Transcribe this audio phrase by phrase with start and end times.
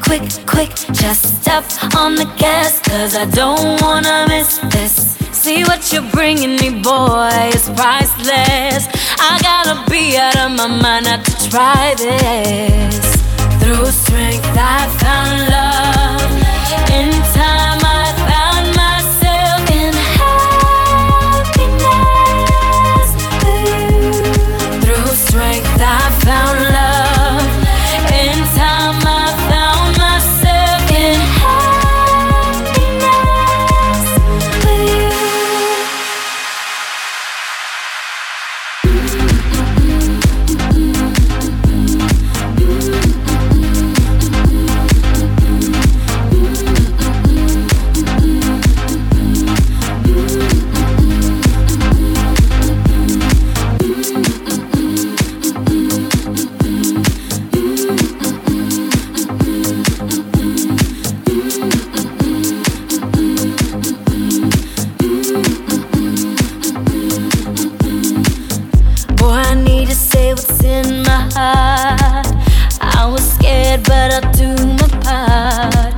[0.00, 0.70] Quick, quick.
[0.92, 1.64] Just step
[1.96, 5.16] on the gas, cause I don't wanna miss this.
[5.32, 8.86] See what you're bringing me, boy, it's priceless.
[9.18, 13.16] I gotta be out of my mind not to try this.
[13.60, 15.61] Through strength, I found love.
[73.84, 74.50] But I'll do
[74.80, 75.94] my part.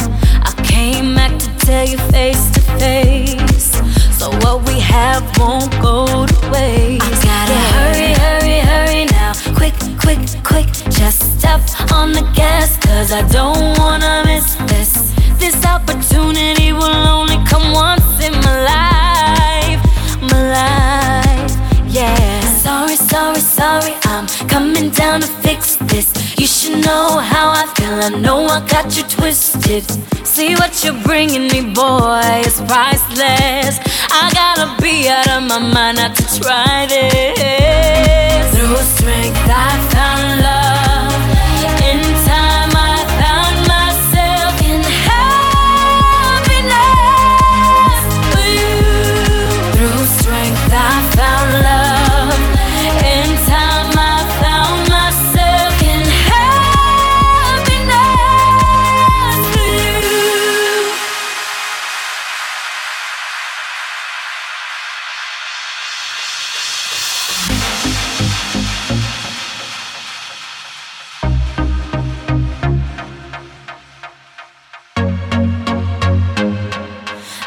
[0.49, 3.73] I came back to tell you face to face.
[4.19, 7.03] So what we have won't go to waste.
[7.03, 9.33] I gotta hurry, hurry, hurry now.
[9.57, 10.69] Quick, quick, quick.
[10.91, 11.61] Just step
[11.93, 15.13] on the gas, cause I don't wanna miss this.
[15.39, 19.81] This opportunity will only come once in my life.
[20.31, 21.53] My life,
[21.89, 22.41] yeah.
[22.65, 25.74] Sorry, sorry, sorry, I'm coming down to fix.
[26.45, 29.83] You should know how I feel, I know I got you twisted.
[30.27, 33.79] See what you're bringing me, boy, it's priceless.
[34.13, 38.55] I gotta be out of my mind not to try this.
[38.55, 40.64] Through strength, I found love.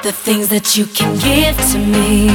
[0.07, 2.29] The things that you can give to me.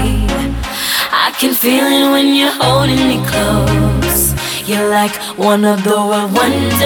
[1.25, 4.35] I can feel it when you're holding me close.
[4.69, 6.83] You're like one of the world wonders.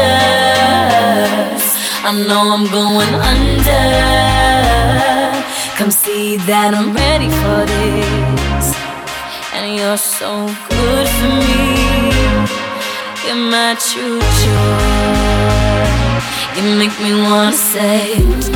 [2.06, 3.86] I know I'm going under.
[5.76, 8.66] Come see that I'm ready for this.
[9.54, 11.66] And you're so good for me.
[13.26, 15.26] You're my true joy.
[16.54, 18.55] You make me wanna say.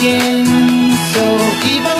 [0.00, 1.99] pienso y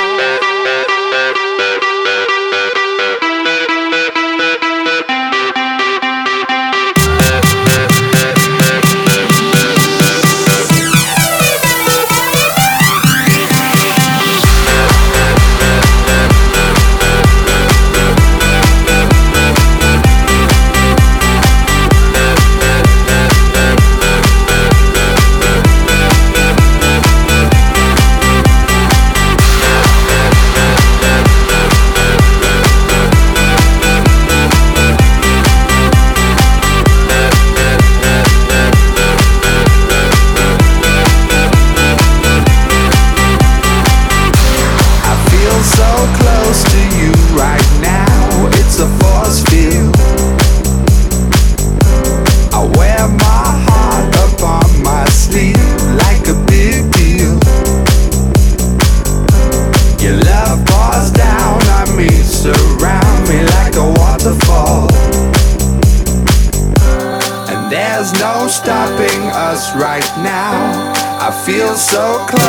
[71.91, 72.40] so close.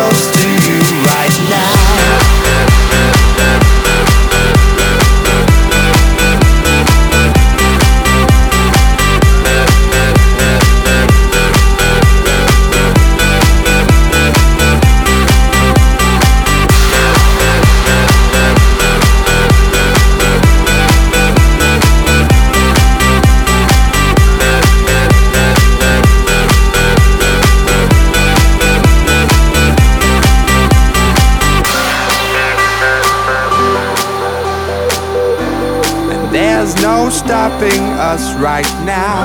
[38.12, 39.24] Us right now.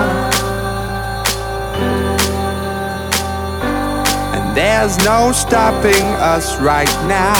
[4.33, 7.35] And there's no stopping us right now.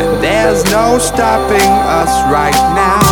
[0.00, 3.05] And there's no stopping us right now.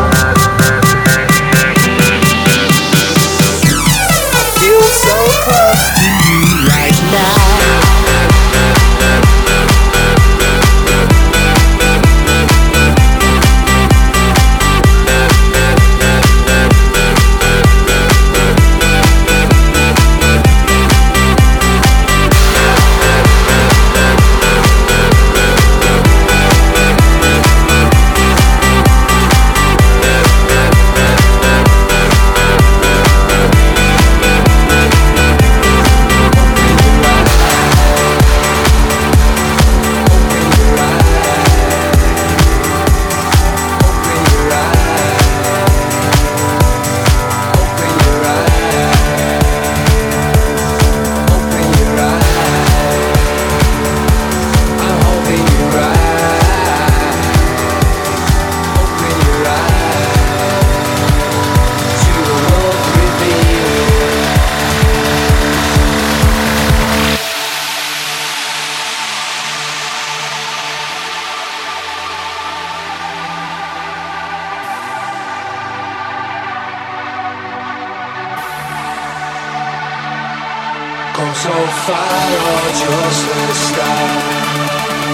[81.87, 84.05] fire or just the sky.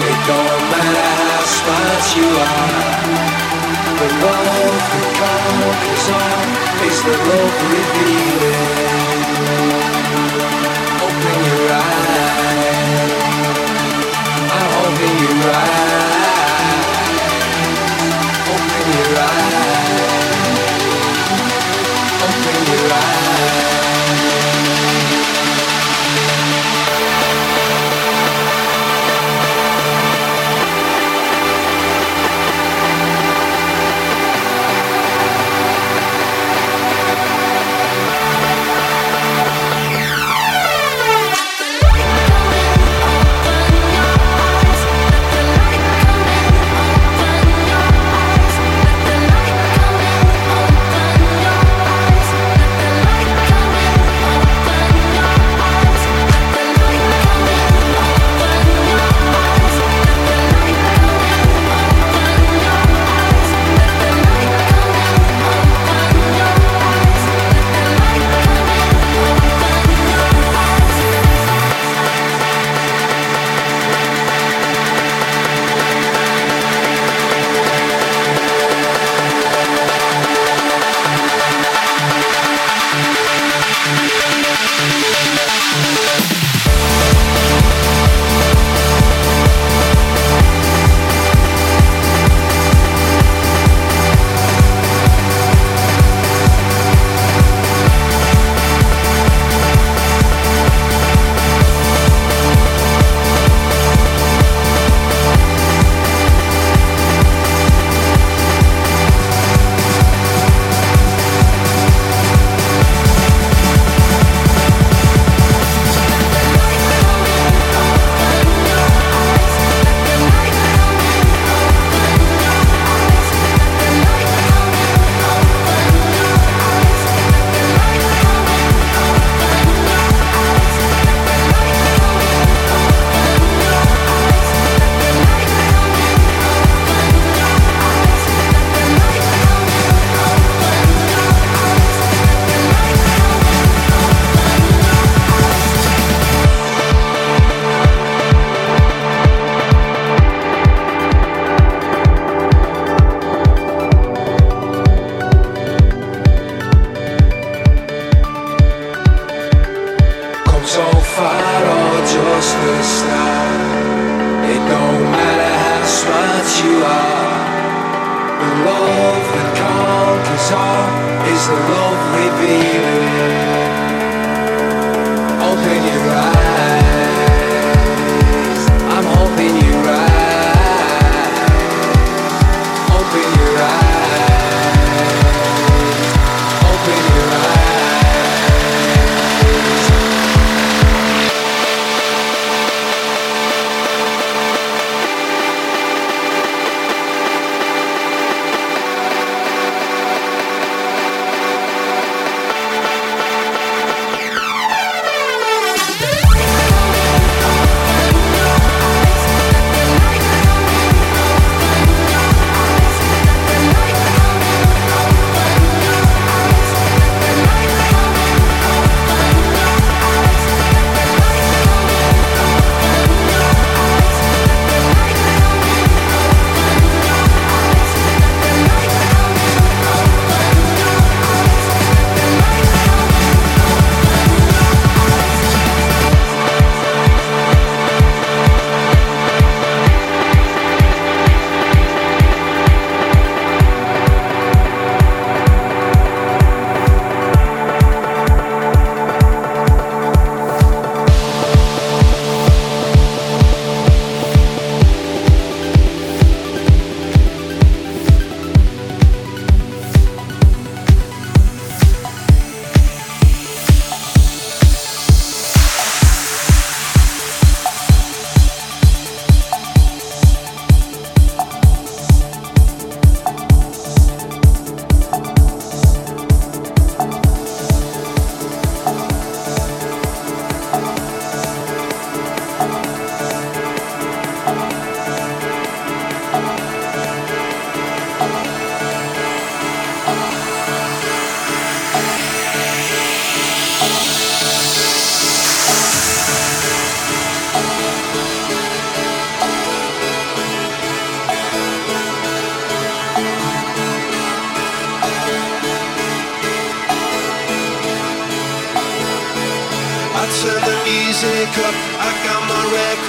[0.09, 3.01] It don't matter how smart you are.
[3.99, 6.47] The love that conquers all
[6.87, 8.80] is the love revealing.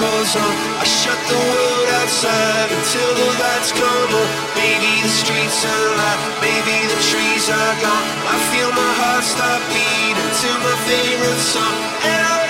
[0.03, 0.53] goes on.
[0.83, 4.29] I shut the world outside until the lights come on.
[4.59, 6.21] Maybe the streets are light.
[6.43, 8.07] maybe the trees are gone.
[8.33, 12.42] I feel my heart stop beating to my favorite song.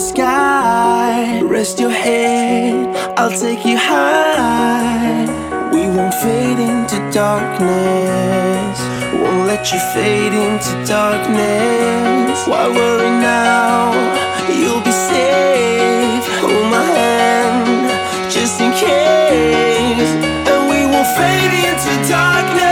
[0.00, 1.42] sky.
[1.42, 5.26] Rest your head, I'll take you high.
[5.72, 8.78] We won't fade into darkness.
[9.20, 12.46] Won't let you fade into darkness.
[12.48, 13.92] Why worry now?
[14.48, 16.24] You'll be safe.
[16.40, 20.12] Hold my hand, just in case.
[20.50, 22.69] And we won't fade into darkness.